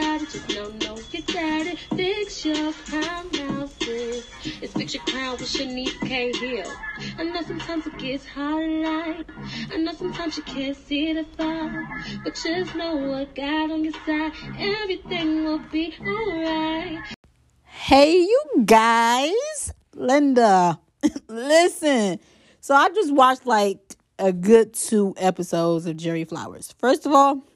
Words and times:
got 0.00 0.22
it, 0.22 0.28
just 0.28 0.48
don't 0.48 0.82
know 0.82 0.98
you 1.12 1.22
got 1.32 1.66
it. 1.66 1.78
Fix 1.94 2.44
your 2.44 2.72
crown 2.72 3.28
now, 3.32 3.66
sis. 3.78 4.26
It's 4.60 4.72
fix 4.72 4.94
your 4.94 5.04
crown 5.04 5.32
with 5.32 5.42
Shanice 5.42 6.00
K. 6.00 6.32
Hill. 6.32 6.72
I 7.16 7.22
know 7.22 7.42
sometimes 7.42 7.86
it 7.86 7.96
gets 7.98 8.26
hard 8.26 8.68
life. 8.68 9.26
I 9.72 9.76
know 9.76 9.92
sometimes 9.92 10.36
you 10.36 10.42
can't 10.42 10.76
see 10.76 11.12
the 11.12 11.24
far. 11.36 11.86
But 12.24 12.34
just 12.34 12.74
know 12.74 12.96
what 12.96 13.36
God 13.36 13.70
on 13.70 13.84
your 13.84 13.92
side. 14.04 14.32
Everything 14.58 15.44
will 15.44 15.60
be 15.70 15.94
alright. 16.00 17.14
Hey, 17.62 18.18
you 18.18 18.42
guys, 18.64 19.72
Linda, 19.94 20.80
listen. 21.28 22.18
So 22.60 22.74
I 22.74 22.88
just 22.88 23.14
watched 23.14 23.46
like 23.46 23.78
a 24.18 24.32
good 24.32 24.74
two 24.74 25.14
episodes 25.16 25.86
of 25.86 25.96
Jerry 25.96 26.24
Flowers. 26.24 26.74
First 26.78 27.06
of 27.06 27.12
all, 27.12 27.46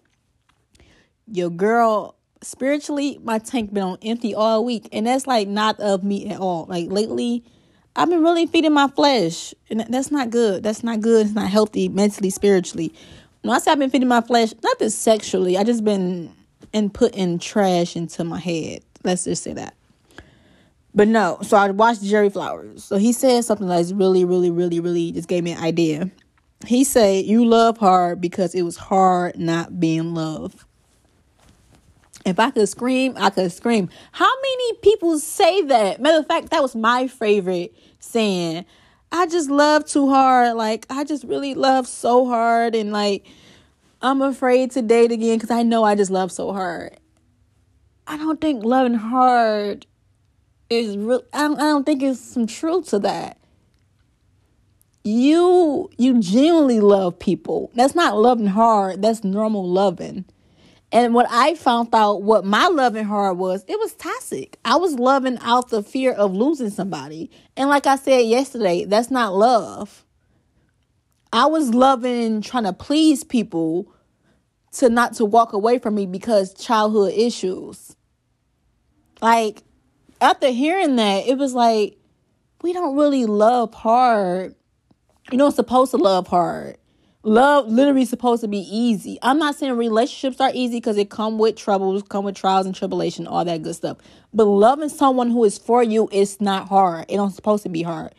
your 1.27 1.51
girl 1.51 2.18
spiritually, 2.43 3.19
my 3.23 3.39
tank 3.39 3.73
been 3.73 3.83
on 3.83 3.99
empty 4.03 4.35
all 4.35 4.65
week, 4.65 4.89
and 4.93 5.07
that's 5.07 5.27
like 5.27 5.49
not 5.49 5.79
of 5.81 6.05
me 6.05 6.29
at 6.31 6.41
all. 6.41 6.67
Like 6.69 6.91
lately, 6.91 7.45
I've 7.97 8.09
been 8.09 8.23
really 8.23 8.47
feeding 8.47 8.73
my 8.73 8.89
flesh, 8.89 9.55
and 9.71 9.81
that's 9.89 10.11
not 10.11 10.31
good. 10.31 10.63
That's 10.63 10.85
not 10.85 11.01
good. 11.01 11.27
It's 11.27 11.35
not 11.35 11.51
healthy 11.51 11.89
mentally, 11.89 12.31
spiritually. 12.31 12.95
When 13.43 13.55
I 13.55 13.59
say 13.59 13.73
I've 13.73 13.79
been 13.79 13.91
feeding 13.91 14.09
my 14.09 14.21
flesh, 14.21 14.53
not 14.63 14.79
just 14.79 15.03
sexually, 15.03 15.57
I 15.57 15.65
just 15.65 15.85
been 15.85 16.35
and 16.73 16.93
putting 16.93 17.39
trash 17.39 17.97
into 17.97 18.25
my 18.25 18.39
head. 18.39 18.83
Let's 19.05 19.25
just 19.25 19.43
say 19.43 19.55
that. 19.55 19.75
But 20.95 21.09
no, 21.09 21.39
so 21.43 21.57
I 21.57 21.71
watched 21.71 22.03
Jerry 22.03 22.31
Flowers. 22.31 22.85
So 22.85 22.97
he 22.97 23.13
said 23.13 23.45
something 23.45 23.69
that's 23.69 23.93
really, 23.93 24.25
really, 24.25 24.51
really, 24.51 24.81
really 24.81 25.13
just 25.13 25.29
gave 25.29 25.45
me 25.45 25.53
an 25.53 25.63
idea. 25.63 26.11
He 26.67 26.83
said, 26.83 27.25
"You 27.25 27.45
love 27.45 27.79
hard 27.79 28.21
because 28.21 28.55
it 28.55 28.63
was 28.63 28.77
hard 28.77 29.39
not 29.39 29.79
being 29.79 30.15
loved." 30.15 30.65
If 32.29 32.39
I 32.39 32.51
could 32.51 32.69
scream, 32.69 33.15
I 33.17 33.31
could 33.31 33.51
scream. 33.53 33.89
How 34.13 34.31
many 34.41 34.75
people 34.83 35.19
say 35.19 35.63
that? 35.63 36.01
Matter 36.01 36.19
of 36.19 36.27
fact, 36.27 36.51
that 36.51 36.63
was 36.63 36.77
my 36.77 37.09
favorite 37.09 37.75
saying. 37.99 38.65
I 39.11 39.27
just 39.27 39.49
love 39.51 39.87
too 39.87 40.09
hard. 40.09 40.57
Like, 40.57 40.87
I 40.91 41.05
just 41.05 41.25
really 41.25 41.55
love 41.55 41.87
so 41.87 42.27
hard. 42.27 42.75
And, 42.75 42.93
like, 42.93 43.27
I'm 44.03 44.23
afraid 44.23 44.71
to 44.73 44.83
date 44.83 45.11
again 45.11 45.39
because 45.39 45.51
I 45.51 45.63
know 45.63 45.83
I 45.83 45.95
just 45.95 46.11
love 46.11 46.31
so 46.31 46.53
hard. 46.53 46.99
I 48.07 48.17
don't 48.17 48.41
think 48.41 48.65
loving 48.65 48.95
hard 48.95 49.87
is 50.71 50.97
real. 50.97 51.23
I 51.33 51.49
don't, 51.49 51.57
I 51.57 51.63
don't 51.63 51.85
think 51.85 52.03
it's 52.03 52.21
some 52.21 52.47
truth 52.47 52.89
to 52.91 52.99
that. 53.01 53.39
You 55.05 55.91
you 55.97 56.21
genuinely 56.21 56.81
love 56.81 57.19
people. 57.19 57.71
That's 57.75 57.95
not 57.95 58.17
loving 58.17 58.47
hard. 58.47 59.01
That's 59.01 59.25
normal 59.25 59.67
loving. 59.67 60.27
And 60.91 61.13
what 61.13 61.27
I 61.31 61.55
found 61.55 61.95
out, 61.95 62.23
what 62.23 62.45
my 62.45 62.67
loving 62.69 63.05
hard 63.05 63.37
was, 63.37 63.65
it 63.69 63.79
was 63.79 63.93
toxic. 63.95 64.59
I 64.65 64.77
was 64.77 64.99
loving 64.99 65.39
out 65.43 65.69
the 65.69 65.83
fear 65.83 66.13
of 66.13 66.35
losing 66.35 66.71
somebody. 66.71 67.31
And 67.57 67.69
like 67.69 67.87
I 67.87 67.97
said 67.97 68.21
yesterday, 68.21 68.85
that's 68.85 69.11
not 69.11 69.35
love. 69.35 70.07
I 71.31 71.47
was 71.47 71.75
loving 71.75 72.41
trying 72.41 72.65
to 72.65 72.73
please 72.73 73.23
people 73.23 73.93
to 74.73 74.89
not 74.89 75.15
to 75.15 75.25
walk 75.27 75.53
away 75.53 75.79
from 75.79 75.95
me 75.95 76.07
because 76.07 76.55
childhood 76.55 77.13
issues. 77.13 77.97
Like 79.21 79.63
after 80.23 80.51
hearing 80.51 80.97
that, 80.97 81.27
it 81.27 81.37
was 81.37 81.53
like 81.53 81.99
we 82.63 82.73
don't 82.73 82.97
really 82.97 83.27
love 83.27 83.75
hard. 83.75 84.55
You 85.31 85.37
know, 85.37 85.51
supposed 85.51 85.91
to 85.91 85.99
love 85.99 86.27
hard. 86.29 86.79
Love 87.29 87.69
literally 87.69 88.07
supposed 88.07 88.41
to 88.41 88.49
be 88.49 88.61
easy. 88.75 89.19
I'm 89.21 89.39
not 89.39 89.55
saying 89.55 89.77
relationships 89.77 90.41
are 90.41 90.51
easy 90.55 90.79
because 90.79 90.97
it 90.97 91.11
come 91.11 91.39
with 91.39 91.57
troubles, 91.57 92.03
come 92.03 92.25
with 92.25 92.35
trials 92.35 92.65
and 92.65 92.75
tribulation, 92.75 93.27
all 93.27 93.45
that 93.45 93.61
good 93.61 93.75
stuff. 93.75 93.99
But 94.33 94.47
loving 94.47 94.89
someone 94.89 95.31
who 95.31 95.45
is 95.45 95.59
for 95.59 95.83
you 95.83 96.09
is 96.11 96.41
not 96.41 96.69
hard. 96.69 97.05
It 97.11 97.17
don't 97.17 97.31
supposed 97.31 97.65
to 97.65 97.69
be 97.69 97.83
hard. 97.83 98.15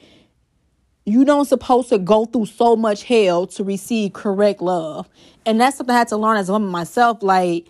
You 1.06 1.26
don't 1.26 1.46
supposed 1.46 1.90
to 1.90 1.98
go 1.98 2.26
through 2.26 2.46
so 2.46 2.76
much 2.76 3.02
hell 3.02 3.48
to 3.48 3.64
receive 3.64 4.14
correct 4.14 4.62
love. 4.62 5.10
And 5.44 5.60
that's 5.60 5.78
something 5.78 5.96
I 5.96 5.98
had 5.98 6.10
to 6.10 6.18
learn 6.18 6.38
as 6.38 6.50
a 6.50 6.52
woman 6.52 6.70
myself. 6.70 7.24
Like, 7.24 7.66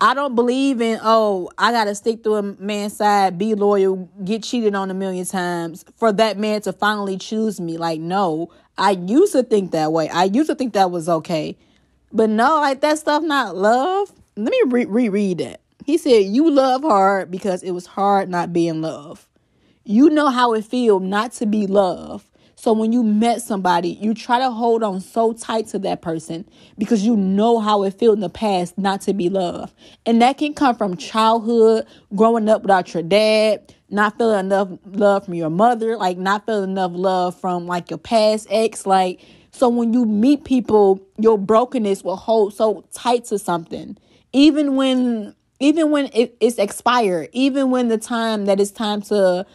I 0.00 0.14
don't 0.14 0.36
believe 0.36 0.80
in, 0.80 1.00
oh, 1.02 1.50
I 1.58 1.72
got 1.72 1.84
to 1.84 1.94
stick 1.94 2.22
to 2.22 2.36
a 2.36 2.42
man's 2.42 2.96
side, 2.96 3.36
be 3.36 3.54
loyal, 3.54 4.08
get 4.24 4.44
cheated 4.44 4.76
on 4.76 4.90
a 4.90 4.94
million 4.94 5.26
times 5.26 5.84
for 5.96 6.12
that 6.12 6.38
man 6.38 6.60
to 6.62 6.72
finally 6.72 7.18
choose 7.18 7.60
me. 7.60 7.78
Like, 7.78 8.00
no, 8.00 8.50
I 8.76 8.92
used 8.92 9.32
to 9.32 9.42
think 9.42 9.72
that 9.72 9.92
way. 9.92 10.08
I 10.08 10.24
used 10.24 10.50
to 10.50 10.54
think 10.54 10.74
that 10.74 10.92
was 10.92 11.08
okay. 11.08 11.56
But 12.12 12.30
no, 12.30 12.60
like 12.60 12.80
that 12.82 12.98
stuff 12.98 13.24
not 13.24 13.56
love. 13.56 14.12
Let 14.36 14.50
me 14.52 14.62
re- 14.66 14.84
reread 14.84 15.38
that. 15.38 15.60
He 15.84 15.98
said, 15.98 16.26
You 16.26 16.48
love 16.50 16.82
hard 16.82 17.30
because 17.30 17.62
it 17.62 17.72
was 17.72 17.86
hard 17.86 18.28
not 18.28 18.52
being 18.52 18.80
loved. 18.80 19.26
You 19.84 20.10
know 20.10 20.28
how 20.28 20.52
it 20.54 20.64
feel 20.64 21.00
not 21.00 21.32
to 21.32 21.46
be 21.46 21.66
loved. 21.66 22.26
So 22.58 22.72
when 22.72 22.92
you 22.92 23.04
met 23.04 23.40
somebody, 23.40 23.90
you 23.90 24.14
try 24.14 24.40
to 24.40 24.50
hold 24.50 24.82
on 24.82 25.00
so 25.00 25.32
tight 25.32 25.68
to 25.68 25.78
that 25.78 26.02
person 26.02 26.44
because 26.76 27.06
you 27.06 27.16
know 27.16 27.60
how 27.60 27.84
it 27.84 27.92
felt 27.92 28.14
in 28.14 28.20
the 28.20 28.28
past 28.28 28.76
not 28.76 29.00
to 29.02 29.14
be 29.14 29.28
loved. 29.28 29.72
And 30.04 30.20
that 30.22 30.38
can 30.38 30.54
come 30.54 30.74
from 30.74 30.96
childhood, 30.96 31.86
growing 32.16 32.48
up 32.48 32.62
without 32.62 32.92
your 32.92 33.04
dad, 33.04 33.72
not 33.90 34.18
feeling 34.18 34.40
enough 34.40 34.70
love 34.86 35.26
from 35.26 35.34
your 35.34 35.50
mother, 35.50 35.96
like 35.96 36.18
not 36.18 36.46
feeling 36.46 36.70
enough 36.70 36.90
love 36.94 37.40
from 37.40 37.68
like 37.68 37.90
your 37.90 37.98
past 37.98 38.48
ex. 38.50 38.84
Like, 38.86 39.24
so 39.52 39.68
when 39.68 39.92
you 39.92 40.04
meet 40.04 40.42
people, 40.42 41.00
your 41.16 41.38
brokenness 41.38 42.02
will 42.02 42.16
hold 42.16 42.54
so 42.54 42.84
tight 42.92 43.26
to 43.26 43.38
something. 43.38 43.96
Even 44.32 44.74
when 44.74 45.36
even 45.60 45.90
when 45.90 46.10
it, 46.12 46.36
it's 46.40 46.58
expired, 46.58 47.28
even 47.32 47.70
when 47.70 47.86
the 47.86 47.98
time 47.98 48.46
that 48.46 48.60
it's 48.60 48.70
time 48.72 49.02
to 49.02 49.46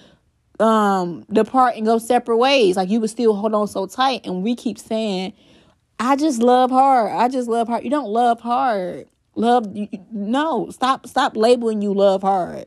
um 0.59 1.25
depart 1.31 1.75
and 1.75 1.85
go 1.85 1.97
separate 1.97 2.37
ways. 2.37 2.75
Like 2.75 2.89
you 2.89 2.99
would 2.99 3.09
still 3.09 3.35
hold 3.35 3.53
on 3.53 3.67
so 3.67 3.85
tight. 3.85 4.25
And 4.25 4.43
we 4.43 4.55
keep 4.55 4.77
saying 4.77 5.33
i 5.99 6.15
just 6.15 6.39
love 6.39 6.69
hard. 6.69 7.11
I 7.11 7.27
just 7.27 7.47
love 7.47 7.67
hard. 7.67 7.83
You 7.83 7.89
don't 7.89 8.09
love 8.09 8.41
hard. 8.41 9.07
Love 9.35 9.75
you, 9.75 9.87
no 10.11 10.69
stop 10.69 11.07
stop 11.07 11.35
labeling 11.35 11.81
you 11.81 11.93
love 11.93 12.21
hard. 12.21 12.65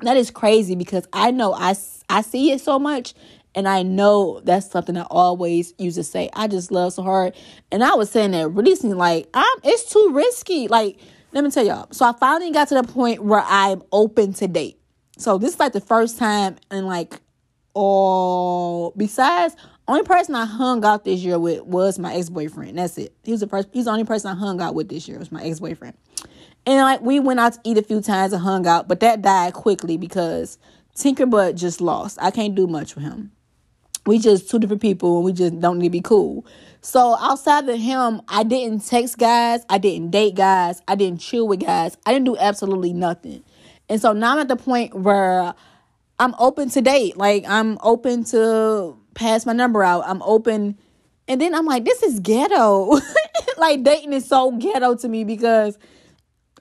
That 0.00 0.16
is 0.16 0.30
crazy 0.30 0.76
because 0.76 1.06
i 1.12 1.30
know 1.30 1.52
i 1.52 1.74
i 2.08 2.22
see 2.22 2.52
it 2.52 2.60
so 2.60 2.78
much 2.78 3.14
and 3.54 3.66
i 3.66 3.82
know 3.82 4.40
that's 4.44 4.70
something 4.70 4.96
i 4.96 5.02
always 5.02 5.74
used 5.78 5.96
to 5.96 6.04
say. 6.04 6.30
I 6.32 6.46
just 6.46 6.70
love 6.70 6.92
so 6.92 7.02
hard. 7.02 7.34
And 7.72 7.82
i 7.82 7.94
was 7.94 8.10
saying 8.10 8.30
that 8.30 8.48
recently 8.48 8.94
like 8.94 9.28
i'm 9.34 9.58
it's 9.64 9.90
too 9.92 10.10
risky. 10.12 10.68
Like 10.68 10.98
let 11.32 11.42
me 11.44 11.50
tell 11.50 11.66
y'all. 11.66 11.88
So 11.90 12.06
i 12.06 12.12
finally 12.12 12.52
got 12.52 12.68
to 12.68 12.76
the 12.76 12.84
point 12.84 13.24
where 13.24 13.42
i'm 13.44 13.82
open 13.90 14.32
to 14.34 14.46
date 14.46 14.79
so 15.20 15.38
this 15.38 15.54
is 15.54 15.60
like 15.60 15.72
the 15.72 15.80
first 15.80 16.18
time 16.18 16.56
and 16.70 16.86
like 16.86 17.20
all 17.74 18.92
besides 18.96 19.54
only 19.90 20.04
person 20.04 20.36
I 20.36 20.44
hung 20.44 20.84
out 20.84 21.04
this 21.04 21.20
year 21.20 21.38
with 21.38 21.64
was 21.64 21.98
my 21.98 22.14
ex 22.14 22.28
boyfriend. 22.28 22.78
That's 22.78 22.96
it. 22.96 23.12
He 23.24 23.32
was 23.32 23.40
the 23.40 23.48
first. 23.48 23.68
He's 23.72 23.86
the 23.86 23.90
only 23.90 24.04
person 24.04 24.30
I 24.30 24.34
hung 24.34 24.60
out 24.60 24.74
with 24.76 24.88
this 24.88 25.08
year 25.08 25.18
was 25.18 25.32
my 25.32 25.42
ex 25.42 25.58
boyfriend. 25.58 25.96
And 26.64 26.78
like 26.78 27.00
we 27.00 27.18
went 27.18 27.40
out 27.40 27.54
to 27.54 27.60
eat 27.64 27.76
a 27.76 27.82
few 27.82 28.00
times 28.00 28.32
and 28.32 28.42
hung 28.42 28.66
out, 28.66 28.86
but 28.86 29.00
that 29.00 29.22
died 29.22 29.54
quickly 29.54 29.96
because 29.96 30.58
Tinkerbud 30.96 31.56
just 31.56 31.80
lost. 31.80 32.18
I 32.20 32.30
can't 32.30 32.54
do 32.54 32.66
much 32.66 32.94
with 32.94 33.04
him. 33.04 33.32
We 34.06 34.18
just 34.18 34.48
two 34.48 34.58
different 34.58 34.82
people 34.82 35.16
and 35.16 35.24
we 35.24 35.32
just 35.32 35.58
don't 35.60 35.78
need 35.78 35.88
to 35.88 35.90
be 35.90 36.00
cool. 36.00 36.46
So 36.82 37.16
outside 37.18 37.68
of 37.68 37.78
him, 37.78 38.22
I 38.28 38.44
didn't 38.44 38.86
text 38.86 39.18
guys, 39.18 39.64
I 39.68 39.78
didn't 39.78 40.10
date 40.10 40.34
guys, 40.34 40.80
I 40.88 40.94
didn't 40.94 41.20
chill 41.20 41.48
with 41.48 41.60
guys, 41.60 41.96
I 42.06 42.12
didn't 42.12 42.26
do 42.26 42.36
absolutely 42.38 42.92
nothing. 42.92 43.42
And 43.90 44.00
so 44.00 44.12
now 44.12 44.34
I'm 44.34 44.38
at 44.38 44.48
the 44.48 44.56
point 44.56 44.94
where 44.94 45.52
I'm 46.20 46.34
open 46.38 46.70
to 46.70 46.80
date. 46.80 47.16
Like 47.16 47.44
I'm 47.48 47.76
open 47.82 48.22
to 48.26 48.96
pass 49.14 49.44
my 49.44 49.52
number 49.52 49.82
out. 49.82 50.04
I'm 50.06 50.22
open. 50.22 50.78
And 51.26 51.40
then 51.40 51.54
I'm 51.54 51.66
like, 51.66 51.84
this 51.84 52.02
is 52.04 52.20
ghetto. 52.20 53.00
like 53.58 53.82
dating 53.82 54.12
is 54.12 54.26
so 54.26 54.52
ghetto 54.52 54.94
to 54.94 55.08
me 55.08 55.24
because 55.24 55.76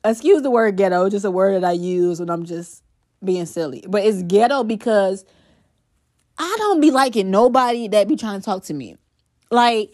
excuse 0.04 0.42
the 0.42 0.50
word 0.50 0.76
ghetto, 0.76 1.08
just 1.08 1.24
a 1.24 1.30
word 1.30 1.62
that 1.62 1.68
I 1.68 1.74
use 1.74 2.20
when 2.20 2.31
I'm 2.31 2.46
just 2.46 2.84
being 3.24 3.46
silly. 3.46 3.86
But 3.88 4.04
it's 4.04 4.24
ghetto 4.24 4.64
because 4.64 5.24
I 6.40 6.56
don't 6.58 6.82
be 6.82 6.90
liking 6.90 7.30
nobody 7.30 7.88
that 7.90 8.08
be 8.08 8.16
trying 8.16 8.40
to 8.40 8.46
talk 8.46 8.64
to 8.66 8.74
me. 8.74 8.96
Like 9.52 9.94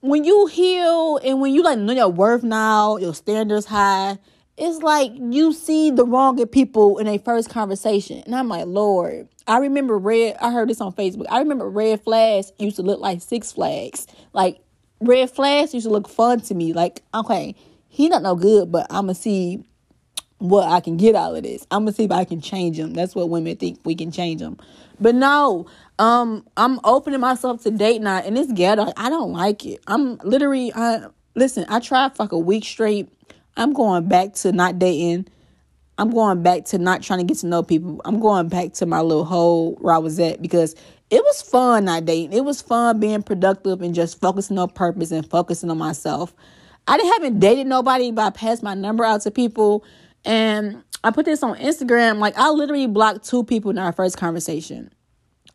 when 0.00 0.22
you 0.22 0.46
heal 0.46 1.18
and 1.24 1.40
when 1.40 1.52
you 1.52 1.64
like 1.64 1.80
know 1.80 1.94
your 1.94 2.10
worth 2.10 2.44
now, 2.44 2.96
your 2.96 3.12
standards 3.12 3.66
high, 3.66 4.18
it's 4.56 4.82
like 4.82 5.12
you 5.14 5.52
see 5.52 5.90
the 5.90 6.04
wrong 6.04 6.38
in 6.38 6.48
people 6.48 6.98
in 6.98 7.06
a 7.06 7.18
first 7.18 7.50
conversation. 7.50 8.22
And 8.24 8.34
I'm 8.34 8.48
like, 8.48 8.66
Lord, 8.66 9.28
I 9.46 9.58
remember 9.58 9.98
red, 9.98 10.36
I 10.40 10.50
heard 10.50 10.68
this 10.68 10.80
on 10.80 10.92
Facebook. 10.92 11.26
I 11.28 11.38
remember 11.38 11.68
red 11.68 12.02
flags 12.02 12.52
used 12.58 12.76
to 12.76 12.82
look 12.82 13.00
like 13.00 13.20
six 13.20 13.52
flags. 13.52 14.06
Like 14.32 14.60
red 15.00 15.30
flags 15.30 15.74
used 15.74 15.86
to 15.86 15.92
look 15.92 16.08
fun 16.08 16.40
to 16.42 16.54
me. 16.54 16.72
Like, 16.72 17.02
okay, 17.14 17.54
he 17.88 18.08
not 18.08 18.22
no 18.22 18.34
good, 18.34 18.72
but 18.72 18.86
I'ma 18.90 19.12
see 19.12 19.64
what 20.38 20.68
I 20.68 20.80
can 20.80 20.96
get 20.96 21.14
out 21.14 21.36
of 21.36 21.42
this. 21.42 21.66
I'm 21.70 21.84
gonna 21.84 21.92
see 21.92 22.04
if 22.04 22.12
I 22.12 22.24
can 22.24 22.40
change 22.40 22.78
him. 22.78 22.92
That's 22.92 23.14
what 23.14 23.30
women 23.30 23.56
think 23.56 23.80
we 23.84 23.94
can 23.94 24.10
change 24.10 24.40
them. 24.40 24.58
But 25.00 25.14
no, 25.14 25.66
um, 25.98 26.46
I'm 26.56 26.80
opening 26.84 27.20
myself 27.20 27.62
to 27.62 27.70
date 27.70 28.02
now, 28.02 28.18
and 28.18 28.36
it's 28.36 28.52
ghetto. 28.52 28.92
I 28.96 29.08
don't 29.08 29.32
like 29.32 29.64
it. 29.64 29.80
I'm 29.86 30.16
literally, 30.18 30.72
I 30.74 31.06
listen. 31.34 31.64
I 31.68 31.80
tried 31.80 32.16
for 32.16 32.24
like 32.24 32.32
a 32.32 32.38
week 32.38 32.64
straight. 32.64 33.08
I'm 33.56 33.72
going 33.72 34.08
back 34.08 34.34
to 34.34 34.52
not 34.52 34.78
dating. 34.78 35.28
I'm 35.98 36.10
going 36.10 36.42
back 36.42 36.66
to 36.66 36.78
not 36.78 37.02
trying 37.02 37.20
to 37.20 37.24
get 37.24 37.38
to 37.38 37.46
know 37.46 37.62
people. 37.62 38.00
I'm 38.04 38.20
going 38.20 38.48
back 38.48 38.74
to 38.74 38.86
my 38.86 39.00
little 39.00 39.24
hole 39.24 39.76
where 39.80 39.94
I 39.94 39.98
was 39.98 40.20
at 40.20 40.42
because 40.42 40.74
it 41.08 41.22
was 41.22 41.40
fun 41.40 41.86
not 41.86 42.04
dating. 42.04 42.32
It 42.32 42.44
was 42.44 42.60
fun 42.60 43.00
being 43.00 43.22
productive 43.22 43.80
and 43.80 43.94
just 43.94 44.20
focusing 44.20 44.58
on 44.58 44.70
purpose 44.70 45.10
and 45.10 45.28
focusing 45.28 45.70
on 45.70 45.78
myself. 45.78 46.34
I 46.86 46.96
didn't 46.98 47.12
haven't 47.12 47.40
dated 47.40 47.66
nobody, 47.66 48.10
but 48.10 48.22
I 48.22 48.30
passed 48.30 48.62
my 48.62 48.74
number 48.74 49.04
out 49.04 49.22
to 49.22 49.30
people 49.30 49.84
and 50.24 50.82
I 51.02 51.10
put 51.10 51.24
this 51.24 51.42
on 51.42 51.56
Instagram. 51.56 52.18
Like 52.18 52.36
I 52.36 52.50
literally 52.50 52.86
blocked 52.86 53.24
two 53.24 53.44
people 53.44 53.70
in 53.70 53.78
our 53.78 53.92
first 53.92 54.18
conversation. 54.18 54.92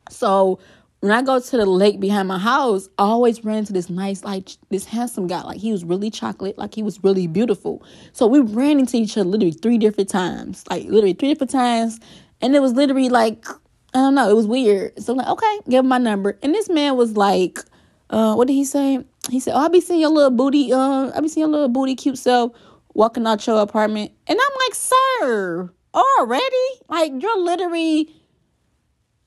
So 0.09 0.59
when 1.01 1.11
I 1.11 1.23
go 1.23 1.39
to 1.39 1.57
the 1.57 1.65
lake 1.65 1.99
behind 1.99 2.27
my 2.27 2.37
house, 2.37 2.87
I 2.99 3.03
always 3.03 3.43
ran 3.43 3.57
into 3.57 3.73
this 3.73 3.89
nice, 3.89 4.23
like 4.23 4.49
this 4.69 4.85
handsome 4.85 5.27
guy. 5.27 5.41
Like 5.41 5.59
he 5.59 5.71
was 5.71 5.83
really 5.83 6.11
chocolate, 6.11 6.57
like 6.57 6.75
he 6.75 6.83
was 6.83 7.03
really 7.03 7.25
beautiful. 7.27 7.83
So 8.13 8.27
we 8.27 8.39
ran 8.39 8.79
into 8.79 8.97
each 8.97 9.17
other 9.17 9.27
literally 9.27 9.51
three 9.51 9.79
different 9.79 10.09
times. 10.09 10.63
Like 10.69 10.85
literally 10.85 11.13
three 11.13 11.29
different 11.29 11.51
times. 11.51 11.99
And 12.39 12.55
it 12.55 12.61
was 12.61 12.73
literally 12.73 13.09
like, 13.09 13.47
I 13.93 13.97
don't 13.97 14.15
know, 14.15 14.29
it 14.29 14.35
was 14.35 14.45
weird. 14.45 15.01
So 15.01 15.13
I'm 15.13 15.17
like, 15.17 15.27
okay, 15.27 15.59
give 15.69 15.79
him 15.79 15.87
my 15.87 15.97
number. 15.97 16.37
And 16.43 16.53
this 16.53 16.69
man 16.69 16.95
was 16.95 17.17
like, 17.17 17.59
uh, 18.11 18.35
what 18.35 18.47
did 18.47 18.53
he 18.53 18.63
say? 18.63 19.03
He 19.29 19.39
said, 19.39 19.55
Oh, 19.55 19.59
I 19.59 19.67
be 19.69 19.81
seeing 19.81 20.01
your 20.01 20.09
little 20.09 20.31
booty, 20.31 20.71
uh, 20.71 21.11
I 21.15 21.19
be 21.19 21.27
seeing 21.27 21.43
your 21.43 21.51
little 21.51 21.69
booty 21.69 21.95
cute 21.95 22.17
self 22.17 22.51
walking 22.93 23.25
out 23.25 23.45
your 23.47 23.59
apartment. 23.61 24.11
And 24.27 24.39
I'm 24.39 24.57
like, 24.67 24.75
sir, 24.75 25.73
already? 25.93 26.45
Like, 26.89 27.13
you're 27.19 27.39
literally, 27.39 28.13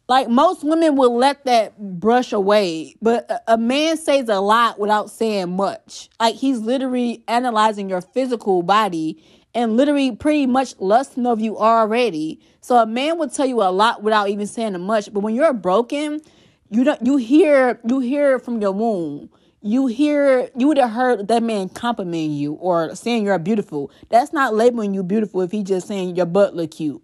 like, 0.09 0.29
most 0.29 0.65
women 0.65 0.97
will 0.97 1.17
let 1.17 1.45
that 1.45 1.79
brush 1.79 2.33
away. 2.33 2.95
But 3.01 3.43
a, 3.49 3.56
man 3.56 3.97
says 3.97 4.29
a 4.29 4.41
lot 4.41 4.79
without 4.79 5.11
saying 5.11 5.56
much. 5.56 6.11
Like, 6.21 6.35
he's 6.35 6.59
literally 6.59 7.23
analyzing 7.27 7.89
your 7.89 8.01
physical 8.01 8.62
body 8.62 9.23
and 9.55 9.77
literally 9.77 10.15
pretty 10.15 10.47
much 10.47 10.75
lusting 10.79 11.27
of 11.27 11.41
you 11.41 11.56
already. 11.56 12.41
So 12.61 12.77
a 12.77 12.87
man 12.87 13.19
will 13.19 13.29
tell 13.29 13.47
you 13.47 13.62
a 13.62 13.71
lot 13.71 14.03
without 14.03 14.29
even 14.29 14.47
saying 14.47 14.79
much. 14.81 15.12
But 15.12 15.21
when 15.21 15.35
you're 15.35 15.55
broken, 15.55 16.21
you 16.71 16.85
don't 16.85 17.05
you 17.05 17.17
hear 17.17 17.79
you 17.87 18.00
hear 18.00 18.39
from 18.39 18.61
your 18.61 18.73
womb 18.73 19.31
you 19.65 19.87
hear 19.87 20.50
you 20.57 20.69
would 20.69 20.77
have 20.77 20.91
heard 20.91 21.27
that 21.29 21.43
man 21.43 21.71
complimenting 21.71 22.33
you 22.33 22.53
or 22.55 22.95
saying 22.95 23.25
you're 23.25 23.39
beautiful. 23.39 23.91
That's 24.11 24.31
not 24.31 24.55
labeling 24.55 24.93
you 24.93 25.03
beautiful 25.03 25.41
if 25.41 25.53
he 25.53 25.62
just 25.62 25.89
saying 25.89 26.17
your 26.17 26.27
butt 26.27 26.55
look 26.55 26.73
cute. 26.73 27.03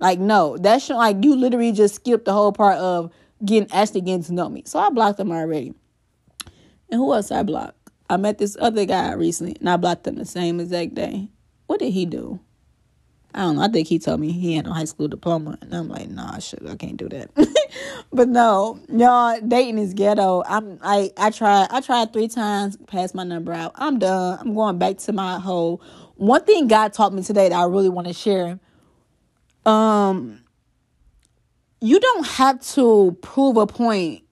Like 0.00 0.18
no, 0.18 0.56
that's 0.56 0.88
like 0.88 1.22
you 1.22 1.36
literally 1.36 1.72
just 1.72 1.94
skipped 1.94 2.24
the 2.24 2.32
whole 2.32 2.52
part 2.52 2.78
of 2.78 3.12
getting 3.44 3.70
actually 3.72 4.00
getting 4.00 4.24
to 4.24 4.34
know 4.34 4.48
me. 4.48 4.62
So 4.66 4.78
I 4.78 4.90
blocked 4.90 5.18
them 5.18 5.30
already. 5.30 5.74
And 6.90 6.98
who 6.98 7.12
else 7.14 7.30
I 7.30 7.42
blocked? 7.42 7.76
I 8.08 8.16
met 8.16 8.38
this 8.38 8.56
other 8.60 8.84
guy 8.86 9.12
recently 9.12 9.56
and 9.60 9.68
I 9.68 9.76
blocked 9.76 10.06
him 10.06 10.16
the 10.16 10.24
same 10.24 10.58
exact 10.58 10.94
day. 10.94 11.28
What 11.66 11.78
did 11.78 11.92
he 11.92 12.06
do? 12.06 12.40
I 13.32 13.40
don't 13.40 13.56
know. 13.56 13.62
I 13.62 13.68
think 13.68 13.86
he 13.86 13.98
told 13.98 14.20
me 14.20 14.32
he 14.32 14.56
had 14.56 14.66
a 14.66 14.72
high 14.72 14.86
school 14.86 15.06
diploma, 15.06 15.56
and 15.60 15.72
I'm 15.72 15.88
like, 15.88 16.10
nah, 16.10 16.38
shit, 16.38 16.66
I 16.68 16.74
can't 16.74 16.96
do 16.96 17.08
that. 17.10 17.30
but 18.12 18.28
no, 18.28 18.80
y'all, 18.88 19.38
dating 19.46 19.78
is 19.78 19.94
ghetto. 19.94 20.42
I'm 20.48 20.80
I 20.82 21.12
I 21.16 21.30
tried 21.30 21.68
I 21.70 21.80
tried 21.80 22.12
three 22.12 22.26
times, 22.26 22.76
passed 22.88 23.14
my 23.14 23.22
number 23.22 23.52
out. 23.52 23.72
I'm 23.76 24.00
done. 24.00 24.38
I'm 24.40 24.54
going 24.54 24.78
back 24.78 24.98
to 24.98 25.12
my 25.12 25.38
whole. 25.38 25.80
One 26.16 26.44
thing 26.44 26.66
God 26.66 26.92
taught 26.92 27.14
me 27.14 27.22
today 27.22 27.48
that 27.48 27.56
I 27.56 27.64
really 27.66 27.88
want 27.88 28.08
to 28.08 28.12
share. 28.12 28.58
Um, 29.66 30.40
you 31.80 31.98
don't 32.00 32.26
have 32.26 32.60
to 32.74 33.16
prove 33.22 33.56
a 33.56 33.66
point 33.66 34.22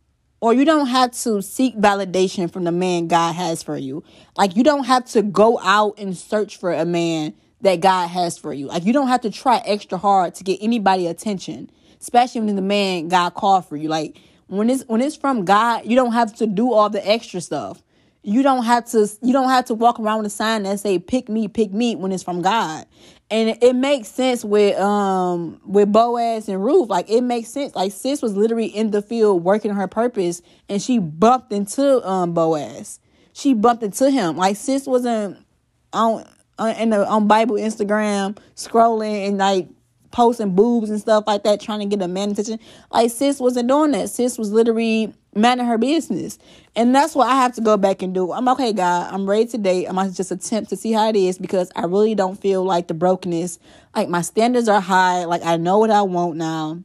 or 0.40 0.54
you 0.54 0.64
don't 0.64 0.86
have 0.86 1.12
to 1.12 1.42
seek 1.42 1.76
validation 1.76 2.50
from 2.52 2.64
the 2.64 2.72
man 2.72 3.08
God 3.08 3.34
has 3.34 3.62
for 3.62 3.76
you. 3.76 4.04
Like 4.36 4.56
you 4.56 4.62
don't 4.62 4.84
have 4.84 5.04
to 5.06 5.22
go 5.22 5.58
out 5.60 5.94
and 5.98 6.16
search 6.16 6.58
for 6.58 6.72
a 6.72 6.84
man 6.84 7.34
that 7.60 7.80
God 7.80 8.08
has 8.08 8.38
for 8.38 8.52
you. 8.52 8.66
Like 8.69 8.84
you 8.84 8.92
don't 8.92 9.08
have 9.08 9.22
to 9.22 9.30
try 9.30 9.60
extra 9.64 9.98
hard 9.98 10.34
to 10.36 10.44
get 10.44 10.58
anybody 10.62 11.06
attention, 11.06 11.70
especially 12.00 12.42
when 12.42 12.56
the 12.56 12.62
man 12.62 13.08
God 13.08 13.30
called 13.34 13.66
for 13.66 13.76
you. 13.76 13.88
Like 13.88 14.20
when 14.46 14.70
it's 14.70 14.84
when 14.84 15.00
it's 15.00 15.16
from 15.16 15.44
God, 15.44 15.86
you 15.86 15.96
don't 15.96 16.12
have 16.12 16.34
to 16.36 16.46
do 16.46 16.72
all 16.72 16.88
the 16.88 17.06
extra 17.06 17.40
stuff. 17.40 17.82
You 18.22 18.42
don't 18.42 18.64
have 18.64 18.84
to 18.90 19.08
you 19.22 19.32
don't 19.32 19.48
have 19.48 19.64
to 19.66 19.75
walk 19.75 19.98
around 19.98 20.19
with 20.19 20.26
a 20.26 20.30
sign 20.30 20.62
that 20.64 20.78
say 20.80 20.98
pick 20.98 21.28
me, 21.28 21.48
pick 21.48 21.72
me 21.72 21.96
when 21.96 22.12
it's 22.12 22.22
from 22.22 22.42
God. 22.42 22.86
And 23.30 23.58
it, 23.60 23.76
makes 23.76 24.08
sense 24.08 24.42
with 24.42 24.78
um 24.78 25.60
with 25.66 25.92
Boaz 25.92 26.48
and 26.48 26.64
Ruth. 26.64 26.88
Like 26.88 27.10
it 27.10 27.20
makes 27.20 27.50
sense. 27.50 27.75
Like 27.75 27.92
sis 27.92 28.22
was 28.22 28.34
literally 28.34 28.66
in 28.66 28.90
the 28.90 29.02
field 29.02 29.44
working 29.44 29.75
her 29.75 29.86
purpose 29.86 30.40
and 30.69 30.80
she 30.80 30.98
bumped 30.98 31.52
into 31.52 32.06
um 32.08 32.32
Boaz. 32.32 33.00
She 33.34 33.52
bumped 33.52 33.82
into 33.82 34.10
him. 34.10 34.36
Like 34.36 34.56
sis 34.56 34.86
wasn't 34.86 35.44
on 35.92 36.25
on, 36.58 36.75
in 36.76 36.90
the, 36.90 37.06
on 37.06 37.28
Bible 37.28 37.56
Instagram 37.56 38.38
scrolling 38.56 39.28
and 39.28 39.38
like 39.38 39.69
posting 40.10 40.54
boobs 40.54 40.90
and 40.90 41.00
stuff 41.00 41.25
like 41.26 41.44
that, 41.44 41.60
trying 41.60 41.80
to 41.80 41.86
get 41.86 42.02
a 42.02 42.08
man 42.08 42.30
attention. 42.30 42.58
Like 42.90 43.10
sis 43.10 43.40
wasn't 43.40 43.69
doing 43.69 43.92
that. 43.92 44.10
Sis 44.10 44.38
was 44.38 44.50
literally 44.50 45.14
minding 45.34 45.66
her 45.66 45.78
business, 45.78 46.38
and 46.75 46.94
that's 46.94 47.14
what 47.14 47.28
I 47.28 47.36
have 47.36 47.54
to 47.54 47.60
go 47.60 47.76
back 47.76 48.02
and 48.02 48.14
do. 48.14 48.32
I'm 48.32 48.48
okay, 48.48 48.72
God. 48.72 49.12
I'm 49.12 49.28
ready 49.28 49.46
to 49.46 49.58
date. 49.58 49.86
I 49.88 49.92
might 49.92 50.12
just 50.12 50.30
attempt 50.30 50.70
to 50.70 50.76
see 50.76 50.92
how 50.92 51.08
it 51.08 51.16
is 51.16 51.38
because 51.38 51.70
I 51.76 51.84
really 51.84 52.14
don't 52.14 52.40
feel 52.40 52.64
like 52.64 52.88
the 52.88 52.94
brokenness. 52.94 53.58
Like 53.94 54.08
my 54.08 54.22
standards 54.22 54.69
are 54.69 54.80
high. 54.80 55.25
Like 55.25 55.44
I 55.44 55.56
know 55.56 55.78
what 55.78 55.90
I 55.90 56.02
want 56.02 56.36
now, 56.36 56.82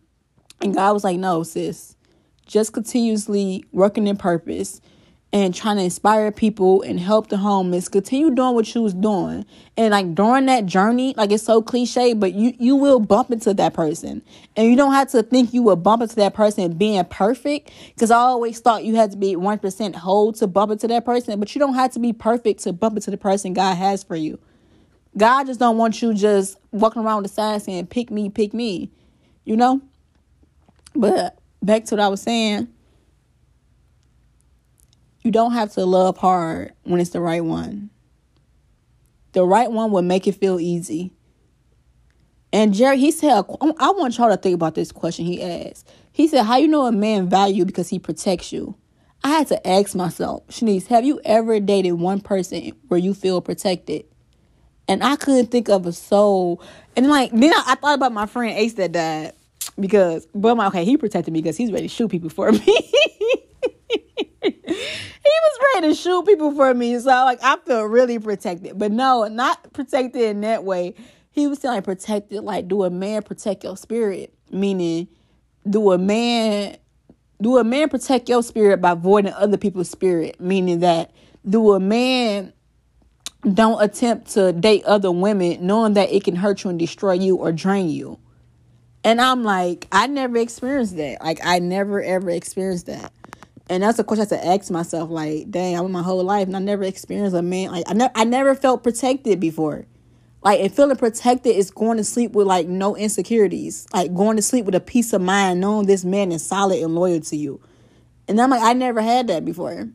and 0.61 0.73
God 0.73 0.93
was 0.93 1.03
like, 1.03 1.17
"No, 1.17 1.43
sis, 1.43 1.95
just 2.45 2.73
continuously 2.73 3.65
working 3.71 4.07
in 4.07 4.17
purpose." 4.17 4.81
And 5.33 5.55
trying 5.55 5.77
to 5.77 5.83
inspire 5.83 6.31
people 6.31 6.83
and 6.83 6.99
help 6.99 7.29
the 7.29 7.37
homeless 7.37 7.89
continue 7.89 8.29
doing 8.29 8.53
what 8.53 8.73
you 8.75 8.83
was 8.83 8.93
doing. 8.93 9.43
And 9.75 9.89
like 9.89 10.13
during 10.13 10.45
that 10.45 10.67
journey 10.67 11.15
like 11.17 11.31
it's 11.31 11.43
so 11.43 11.61
cliche 11.63 12.13
but 12.13 12.33
you 12.33 12.53
you 12.59 12.75
will 12.75 12.99
bump 12.99 13.31
into 13.31 13.51
that 13.55 13.73
person. 13.73 14.21
And 14.55 14.69
you 14.69 14.75
don't 14.75 14.93
have 14.93 15.09
to 15.09 15.23
think 15.23 15.51
you 15.51 15.63
will 15.63 15.75
bump 15.75 16.03
into 16.03 16.15
that 16.17 16.35
person 16.35 16.73
being 16.77 17.03
perfect 17.05 17.71
because 17.95 18.11
i 18.11 18.17
always 18.17 18.59
thought 18.59 18.85
you 18.85 18.95
had 18.95 19.11
to 19.11 19.17
be 19.17 19.35
1% 19.35 19.95
whole 19.95 20.31
to 20.33 20.45
bump 20.45 20.71
into 20.71 20.87
that 20.87 21.03
person 21.03 21.39
but 21.39 21.55
you 21.55 21.59
don't 21.59 21.73
have 21.73 21.91
to 21.93 21.99
be 21.99 22.13
perfect 22.13 22.61
to 22.61 22.71
bump 22.71 22.95
into 22.95 23.09
the 23.09 23.17
person 23.17 23.53
god 23.53 23.75
has 23.75 24.03
for 24.03 24.15
you. 24.15 24.39
God 25.17 25.45
just 25.45 25.59
don't 25.59 25.77
want 25.77 26.01
you 26.01 26.13
just 26.13 26.57
walking 26.71 27.01
around 27.01 27.23
the 27.23 27.29
side 27.29 27.63
saying 27.63 27.87
pick 27.87 28.11
me 28.11 28.29
pick 28.29 28.53
me 28.53 28.91
you 29.45 29.57
know? 29.57 29.81
But 30.95 31.39
back 31.63 31.85
to 31.85 31.95
what 31.95 32.01
i 32.01 32.07
was 32.07 32.21
saying 32.21 32.67
you 35.23 35.31
don't 35.31 35.53
have 35.53 35.71
to 35.73 35.85
love 35.85 36.17
hard 36.17 36.73
when 36.83 36.99
it's 36.99 37.11
the 37.11 37.21
right 37.21 37.43
one. 37.43 37.89
The 39.31 39.45
right 39.45 39.71
one 39.71 39.91
will 39.91 40.01
make 40.01 40.27
it 40.27 40.35
feel 40.35 40.59
easy. 40.59 41.11
And 42.51 42.73
Jerry, 42.73 42.99
he 42.99 43.09
said, 43.09 43.43
I 43.79 43.91
want 43.91 44.17
y'all 44.17 44.29
to 44.29 44.37
think 44.37 44.53
about 44.53 44.75
this 44.75 44.91
question 44.91 45.25
he 45.25 45.41
asked. 45.41 45.89
He 46.11 46.27
said, 46.27 46.43
How 46.43 46.57
you 46.57 46.67
know 46.67 46.85
a 46.85 46.91
man 46.91 47.27
value 47.27 47.65
because 47.65 47.89
he 47.89 47.97
protects 47.97 48.53
you? 48.53 48.75
I 49.23 49.29
had 49.29 49.47
to 49.47 49.67
ask 49.67 49.95
myself, 49.95 50.45
Shanice, 50.49 50.87
have 50.87 51.05
you 51.05 51.19
ever 51.25 51.59
dated 51.59 51.93
one 51.93 52.19
person 52.19 52.73
where 52.89 52.99
you 52.99 53.13
feel 53.13 53.41
protected? 53.41 54.05
And 54.87 55.03
I 55.03 55.15
couldn't 55.15 55.47
think 55.47 55.69
of 55.69 55.87
a 55.87 55.93
soul. 55.93 56.61
And 56.95 57.07
like, 57.07 57.31
then 57.31 57.53
I, 57.53 57.63
I 57.67 57.75
thought 57.75 57.95
about 57.95 58.11
my 58.11 58.25
friend 58.25 58.55
Ace 58.55 58.73
that 58.73 58.91
died 58.91 59.31
because, 59.79 60.27
but 60.35 60.55
my, 60.55 60.67
okay, 60.67 60.85
he 60.85 60.97
protected 60.97 61.33
me 61.33 61.41
because 61.41 61.57
he's 61.57 61.71
ready 61.71 61.87
to 61.87 61.93
shoot 61.93 62.09
people 62.09 62.29
for 62.29 62.51
me. 62.51 62.93
he 65.23 65.29
was 65.29 65.59
ready 65.75 65.87
to 65.87 65.95
shoot 65.95 66.25
people 66.25 66.53
for 66.53 66.73
me. 66.73 66.97
So 66.99 67.07
like 67.07 67.39
I 67.41 67.57
feel 67.65 67.83
really 67.83 68.19
protected. 68.19 68.77
But 68.77 68.91
no, 68.91 69.27
not 69.27 69.71
protected 69.73 70.21
in 70.21 70.41
that 70.41 70.63
way. 70.63 70.95
He 71.31 71.47
was 71.47 71.59
saying 71.59 71.75
like 71.75 71.83
protected, 71.85 72.43
like 72.43 72.67
do 72.67 72.83
a 72.83 72.89
man 72.89 73.23
protect 73.23 73.63
your 73.63 73.77
spirit? 73.77 74.33
Meaning 74.51 75.07
do 75.67 75.91
a 75.91 75.97
man 75.97 76.77
do 77.41 77.57
a 77.57 77.63
man 77.63 77.89
protect 77.89 78.29
your 78.29 78.43
spirit 78.43 78.81
by 78.81 78.93
voiding 78.93 79.33
other 79.33 79.57
people's 79.57 79.89
spirit? 79.89 80.39
Meaning 80.39 80.79
that 80.79 81.11
do 81.47 81.73
a 81.73 81.79
man 81.79 82.53
don't 83.53 83.81
attempt 83.81 84.31
to 84.31 84.53
date 84.53 84.83
other 84.85 85.11
women 85.11 85.65
knowing 85.65 85.93
that 85.93 86.11
it 86.11 86.23
can 86.23 86.35
hurt 86.35 86.63
you 86.63 86.69
and 86.69 86.79
destroy 86.79 87.13
you 87.13 87.37
or 87.37 87.51
drain 87.51 87.89
you. 87.89 88.19
And 89.03 89.19
I'm 89.19 89.43
like, 89.43 89.87
I 89.91 90.07
never 90.07 90.37
experienced 90.37 90.95
that. 90.97 91.21
Like 91.21 91.39
I 91.43 91.59
never 91.59 92.01
ever 92.01 92.29
experienced 92.29 92.85
that. 92.87 93.11
And 93.69 93.83
that's 93.83 93.97
a 93.97 94.03
question 94.03 94.27
I 94.29 94.35
have 94.35 94.43
to 94.43 94.47
ask 94.47 94.71
myself, 94.71 95.09
like, 95.09 95.49
dang, 95.49 95.77
I 95.77 95.81
went 95.81 95.93
my 95.93 96.03
whole 96.03 96.23
life 96.23 96.47
and 96.47 96.55
I 96.55 96.59
never 96.59 96.83
experienced 96.83 97.35
a 97.35 97.41
man 97.41 97.71
like 97.71 97.85
I 97.87 97.93
never 97.93 98.11
I 98.15 98.23
never 98.25 98.55
felt 98.55 98.83
protected 98.83 99.39
before. 99.39 99.85
Like 100.43 100.59
and 100.59 100.73
feeling 100.73 100.97
protected 100.97 101.55
is 101.55 101.71
going 101.71 101.97
to 101.97 102.03
sleep 102.03 102.33
with 102.33 102.45
like 102.45 102.67
no 102.67 102.95
insecurities. 102.95 103.87
Like 103.93 104.13
going 104.13 104.35
to 104.35 104.41
sleep 104.41 104.65
with 104.65 104.75
a 104.75 104.81
peace 104.81 105.13
of 105.13 105.21
mind, 105.21 105.61
knowing 105.61 105.87
this 105.87 106.03
man 106.03 106.31
is 106.31 106.45
solid 106.45 106.81
and 106.81 106.93
loyal 106.93 107.21
to 107.21 107.37
you. 107.37 107.61
And 108.27 108.39
I'm 108.39 108.49
like, 108.49 108.61
I 108.61 108.73
never 108.73 109.01
had 109.01 109.27
that 109.27 109.45
before. 109.45 109.87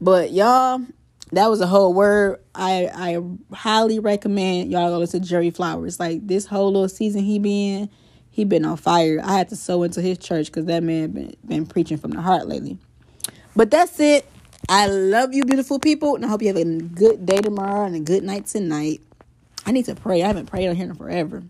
But 0.00 0.32
y'all, 0.32 0.82
that 1.32 1.48
was 1.48 1.62
a 1.62 1.66
whole 1.66 1.94
word. 1.94 2.40
I 2.54 2.90
I 2.94 3.54
highly 3.54 3.98
recommend 3.98 4.70
y'all 4.70 4.90
go 4.90 4.98
listen 4.98 5.22
to 5.22 5.28
Jerry 5.28 5.50
Flowers. 5.50 5.98
Like 5.98 6.26
this 6.26 6.44
whole 6.44 6.70
little 6.72 6.88
season 6.88 7.22
he 7.22 7.38
been, 7.38 7.88
he 8.34 8.44
been 8.44 8.64
on 8.64 8.76
fire. 8.76 9.20
I 9.22 9.38
had 9.38 9.48
to 9.50 9.56
sow 9.56 9.84
into 9.84 10.02
his 10.02 10.18
church 10.18 10.46
because 10.46 10.64
that 10.66 10.82
man 10.82 11.12
been 11.12 11.36
been 11.46 11.66
preaching 11.66 11.98
from 11.98 12.10
the 12.10 12.20
heart 12.20 12.48
lately. 12.48 12.78
But 13.54 13.70
that's 13.70 14.00
it. 14.00 14.26
I 14.68 14.88
love 14.88 15.32
you, 15.34 15.44
beautiful 15.44 15.78
people, 15.78 16.16
and 16.16 16.24
I 16.24 16.28
hope 16.28 16.42
you 16.42 16.48
have 16.48 16.56
a 16.56 16.64
good 16.64 17.24
day 17.26 17.40
tomorrow 17.40 17.86
and 17.86 17.94
a 17.94 18.00
good 18.00 18.24
night 18.24 18.46
tonight. 18.46 19.00
I 19.64 19.70
need 19.70 19.84
to 19.84 19.94
pray. 19.94 20.24
I 20.24 20.26
haven't 20.26 20.46
prayed 20.46 20.68
on 20.68 20.74
here 20.74 20.86
in 20.86 20.96
forever. 20.96 21.44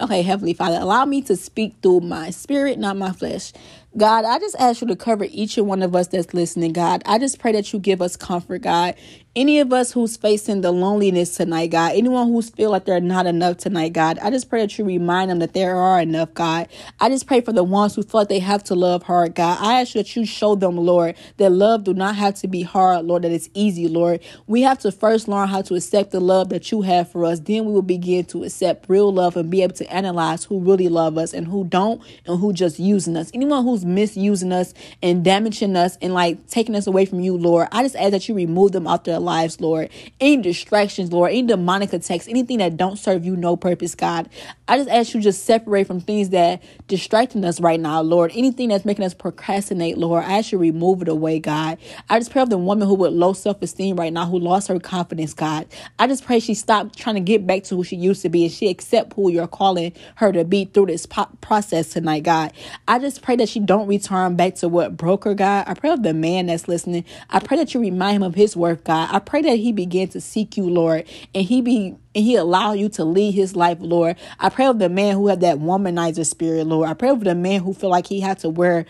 Okay, 0.00 0.22
Heavenly 0.22 0.54
Father, 0.54 0.78
allow 0.80 1.04
me 1.04 1.22
to 1.22 1.36
speak 1.36 1.76
through 1.82 2.00
my 2.00 2.30
spirit, 2.30 2.80
not 2.80 2.96
my 2.96 3.12
flesh. 3.12 3.52
God, 3.98 4.24
I 4.24 4.38
just 4.38 4.56
ask 4.58 4.80
you 4.82 4.88
to 4.88 4.96
cover 4.96 5.26
each 5.30 5.58
and 5.58 5.68
one 5.68 5.82
of 5.82 5.94
us 5.94 6.08
that's 6.08 6.34
listening, 6.34 6.72
God. 6.72 7.02
I 7.06 7.18
just 7.18 7.38
pray 7.38 7.52
that 7.52 7.72
you 7.72 7.78
give 7.78 8.02
us 8.02 8.16
comfort, 8.16 8.62
God. 8.62 8.94
Any 9.36 9.60
of 9.60 9.72
us 9.72 9.92
who's 9.92 10.16
facing 10.16 10.62
the 10.62 10.72
loneliness 10.72 11.36
tonight, 11.36 11.68
God, 11.68 11.92
anyone 11.94 12.28
who's 12.28 12.50
feel 12.50 12.70
like 12.70 12.86
they're 12.86 13.00
not 13.00 13.26
enough 13.26 13.58
tonight, 13.58 13.92
God, 13.92 14.18
I 14.20 14.30
just 14.30 14.48
pray 14.50 14.62
that 14.62 14.78
you 14.78 14.84
remind 14.84 15.30
them 15.30 15.40
that 15.40 15.54
there 15.54 15.76
are 15.76 16.00
enough, 16.00 16.34
God. 16.34 16.68
I 17.00 17.10
just 17.10 17.26
pray 17.26 17.42
for 17.42 17.52
the 17.52 17.64
ones 17.64 17.96
who 17.96 18.02
feel 18.02 18.22
like 18.22 18.28
they 18.28 18.38
have 18.40 18.64
to 18.64 18.74
love 18.74 19.02
hard, 19.04 19.34
God. 19.34 19.58
I 19.60 19.80
ask 19.80 19.94
that 19.94 20.16
you 20.16 20.26
show 20.26 20.54
them, 20.56 20.76
Lord, 20.76 21.16
that 21.38 21.52
love 21.52 21.84
do 21.84 21.94
not 21.94 22.16
have 22.16 22.34
to 22.36 22.48
be 22.48 22.62
hard, 22.62 23.06
Lord, 23.06 23.22
that 23.24 23.32
it's 23.32 23.50
easy, 23.54 23.88
Lord. 23.88 24.20
We 24.46 24.62
have 24.62 24.78
to 24.80 24.92
first 24.92 25.28
learn 25.28 25.48
how 25.48 25.62
to 25.62 25.74
accept 25.74 26.12
the 26.12 26.20
love 26.20 26.50
that 26.50 26.72
you 26.72 26.82
have 26.82 27.10
for 27.12 27.24
us. 27.24 27.40
Then 27.40 27.66
we 27.66 27.72
will 27.72 27.82
begin 27.82 28.26
to 28.26 28.44
accept 28.44 28.86
real 28.88 29.12
love 29.12 29.36
and 29.36 29.50
be 29.50 29.62
able 29.62 29.74
to 29.76 29.92
analyze 29.92 30.44
who 30.44 30.60
really 30.60 30.88
love 30.88 31.18
us 31.18 31.34
and 31.34 31.46
who 31.46 31.64
don't 31.64 32.02
and 32.26 32.40
who 32.40 32.52
just 32.52 32.78
using 32.78 33.16
us. 33.16 33.30
Anyone 33.34 33.64
who's 33.64 33.85
misusing 33.86 34.52
us 34.52 34.74
and 35.02 35.24
damaging 35.24 35.76
us 35.76 35.96
and 36.02 36.14
like 36.14 36.46
taking 36.48 36.74
us 36.74 36.86
away 36.86 37.06
from 37.06 37.20
you, 37.20 37.36
Lord, 37.36 37.68
I 37.72 37.82
just 37.82 37.96
ask 37.96 38.10
that 38.10 38.28
you 38.28 38.34
remove 38.34 38.72
them 38.72 38.86
out 38.86 39.04
their 39.04 39.18
lives, 39.18 39.60
Lord. 39.60 39.90
Any 40.20 40.42
distractions, 40.42 41.12
Lord, 41.12 41.30
any 41.30 41.42
demonic 41.42 41.92
attacks, 41.92 42.28
anything 42.28 42.58
that 42.58 42.76
don't 42.76 42.98
serve 42.98 43.24
you 43.24 43.36
no 43.36 43.56
purpose, 43.56 43.94
God. 43.94 44.28
I 44.68 44.78
just 44.78 44.90
ask 44.90 45.14
you 45.14 45.20
just 45.20 45.44
separate 45.44 45.86
from 45.86 46.00
things 46.00 46.30
that 46.30 46.62
distracting 46.88 47.44
us 47.44 47.60
right 47.60 47.80
now, 47.80 48.00
Lord. 48.02 48.32
Anything 48.34 48.70
that's 48.70 48.84
making 48.84 49.04
us 49.04 49.14
procrastinate, 49.14 49.96
Lord, 49.98 50.24
I 50.24 50.38
ask 50.38 50.52
you 50.52 50.58
remove 50.58 51.02
it 51.02 51.08
away, 51.08 51.38
God. 51.38 51.78
I 52.10 52.18
just 52.18 52.32
pray 52.32 52.42
of 52.42 52.50
the 52.50 52.58
woman 52.58 52.88
who 52.88 52.94
with 52.94 53.12
low 53.12 53.32
self-esteem 53.32 53.96
right 53.96 54.12
now, 54.12 54.26
who 54.26 54.38
lost 54.38 54.68
her 54.68 54.78
confidence, 54.80 55.34
God. 55.34 55.66
I 55.98 56.06
just 56.06 56.24
pray 56.24 56.40
she 56.40 56.54
stop 56.54 56.96
trying 56.96 57.14
to 57.16 57.20
get 57.20 57.46
back 57.46 57.64
to 57.64 57.76
who 57.76 57.84
she 57.84 57.96
used 57.96 58.22
to 58.22 58.28
be 58.28 58.44
and 58.44 58.52
she 58.52 58.68
accept 58.68 59.14
who 59.14 59.30
you're 59.30 59.46
calling 59.46 59.92
her 60.16 60.32
to 60.32 60.44
be 60.44 60.64
through 60.64 60.86
this 60.86 61.06
po- 61.06 61.28
process 61.40 61.90
tonight, 61.90 62.24
God. 62.24 62.52
I 62.88 62.98
just 62.98 63.22
pray 63.22 63.36
that 63.36 63.48
she 63.48 63.60
don't 63.66 63.86
return 63.86 64.36
back 64.36 64.54
to 64.56 64.68
what 64.68 64.96
broke 64.96 65.24
her, 65.24 65.34
God. 65.34 65.64
I 65.66 65.74
pray 65.74 65.90
of 65.90 66.02
the 66.02 66.14
man 66.14 66.46
that's 66.46 66.68
listening. 66.68 67.04
I 67.30 67.40
pray 67.40 67.56
that 67.58 67.74
you 67.74 67.80
remind 67.80 68.16
him 68.16 68.22
of 68.22 68.34
his 68.34 68.56
worth, 68.56 68.84
God. 68.84 69.08
I 69.12 69.18
pray 69.18 69.42
that 69.42 69.56
he 69.56 69.72
begin 69.72 70.08
to 70.08 70.20
seek 70.20 70.56
you, 70.56 70.68
Lord, 70.68 71.04
and 71.34 71.44
he 71.44 71.60
be 71.60 71.96
and 72.14 72.24
he 72.24 72.36
allow 72.36 72.72
you 72.72 72.88
to 72.90 73.04
lead 73.04 73.32
his 73.32 73.54
life, 73.54 73.78
Lord. 73.80 74.16
I 74.40 74.48
pray 74.48 74.66
of 74.66 74.78
the 74.78 74.88
man 74.88 75.14
who 75.16 75.28
had 75.28 75.40
that 75.42 75.58
womanizer 75.58 76.24
spirit, 76.24 76.66
Lord. 76.66 76.88
I 76.88 76.94
pray 76.94 77.10
of 77.10 77.22
the 77.22 77.34
man 77.34 77.60
who 77.60 77.74
feel 77.74 77.90
like 77.90 78.06
he 78.06 78.20
had 78.20 78.38
to 78.38 78.48
wear 78.48 78.86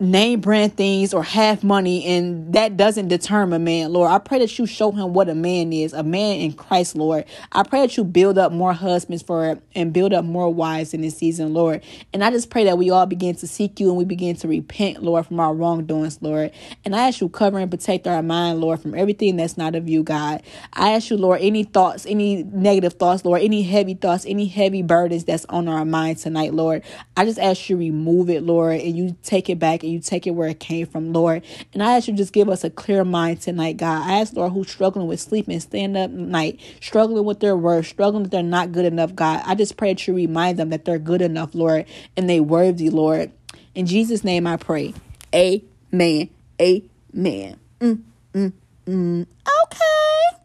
name 0.00 0.40
brand 0.40 0.74
things 0.76 1.12
or 1.12 1.22
have 1.22 1.62
money 1.62 2.06
and 2.06 2.54
that 2.54 2.78
doesn't 2.78 3.08
determine 3.08 3.60
a 3.60 3.64
man. 3.64 3.92
Lord 3.92 4.10
i 4.10 4.18
pray 4.18 4.38
that 4.38 4.58
you 4.58 4.66
show 4.66 4.90
him 4.90 5.12
what 5.12 5.28
a 5.28 5.34
man 5.34 5.74
is 5.74 5.92
a 5.92 6.02
man 6.02 6.40
in 6.40 6.54
christ 6.54 6.96
lord. 6.96 7.26
I 7.52 7.64
pray 7.64 7.82
that 7.82 7.98
you 7.98 8.04
build 8.04 8.38
up 8.38 8.50
more 8.50 8.72
husbands 8.72 9.22
for 9.22 9.60
and 9.74 9.92
build 9.92 10.14
up 10.14 10.24
more 10.24 10.52
wives 10.52 10.94
in 10.94 11.02
this 11.02 11.18
season 11.18 11.52
lord. 11.52 11.84
And 12.14 12.24
i 12.24 12.30
just 12.30 12.48
pray 12.48 12.64
that 12.64 12.78
we 12.78 12.88
all 12.90 13.04
begin 13.04 13.34
to 13.36 13.46
seek 13.46 13.78
you 13.78 13.88
and 13.88 13.98
we 13.98 14.06
begin 14.06 14.36
to 14.36 14.48
repent 14.48 15.02
lord 15.02 15.26
from 15.26 15.38
our 15.38 15.54
wrongdoings 15.54 16.22
lord. 16.22 16.52
And 16.84 16.96
i 16.96 17.08
ask 17.08 17.20
you 17.20 17.28
cover 17.28 17.58
and 17.58 17.70
protect 17.70 18.06
our 18.06 18.22
mind 18.22 18.60
lord 18.60 18.80
from 18.80 18.94
everything 18.94 19.36
that's 19.36 19.58
not 19.58 19.74
of 19.74 19.86
you 19.86 20.02
god. 20.02 20.42
I 20.72 20.92
ask 20.92 21.10
you 21.10 21.18
lord 21.18 21.42
any 21.42 21.64
thoughts 21.64 22.06
any 22.06 22.42
negative 22.44 22.94
thoughts 22.94 23.26
lord 23.26 23.42
any 23.42 23.62
heavy 23.62 23.94
thoughts 23.94 24.24
any 24.26 24.46
heavy 24.46 24.82
burdens 24.82 25.24
that's 25.24 25.44
on 25.46 25.68
our 25.68 25.84
mind 25.84 26.16
tonight 26.18 26.54
lord 26.54 26.82
i 27.18 27.24
just 27.26 27.38
ask 27.38 27.68
you 27.68 27.76
remove 27.76 28.30
it 28.30 28.42
lord 28.42 28.80
and 28.80 28.96
you 28.96 29.14
take 29.22 29.50
it 29.50 29.58
back 29.58 29.84
you 29.90 30.00
take 30.00 30.26
it 30.26 30.30
where 30.30 30.48
it 30.48 30.60
came 30.60 30.86
from, 30.86 31.12
Lord. 31.12 31.42
And 31.72 31.82
I 31.82 31.96
ask 31.96 32.08
you 32.08 32.14
just 32.14 32.32
give 32.32 32.48
us 32.48 32.64
a 32.64 32.70
clear 32.70 33.04
mind 33.04 33.40
tonight, 33.40 33.76
God. 33.76 34.06
I 34.06 34.20
ask, 34.20 34.32
Lord, 34.34 34.52
who's 34.52 34.70
struggling 34.70 35.06
with 35.06 35.20
sleep 35.20 35.48
and 35.48 35.62
stand 35.62 35.96
up 35.96 36.10
night, 36.10 36.60
struggling 36.80 37.24
with 37.24 37.40
their 37.40 37.56
words, 37.56 37.88
struggling 37.88 38.24
that 38.24 38.32
they're 38.32 38.42
not 38.42 38.72
good 38.72 38.84
enough, 38.84 39.14
God. 39.14 39.42
I 39.44 39.54
just 39.54 39.76
pray 39.76 39.92
that 39.92 40.06
you 40.06 40.14
remind 40.14 40.58
them 40.58 40.70
that 40.70 40.84
they're 40.84 40.98
good 40.98 41.22
enough, 41.22 41.54
Lord, 41.54 41.86
and 42.16 42.28
they 42.28 42.40
worthy, 42.40 42.90
Lord. 42.90 43.32
In 43.74 43.86
Jesus' 43.86 44.24
name 44.24 44.46
I 44.46 44.56
pray. 44.56 44.94
Amen. 45.34 46.30
Amen. 46.60 47.60
Mm, 47.80 48.02
mm, 48.34 48.52
mm. 48.86 49.26
Okay. 49.64 50.39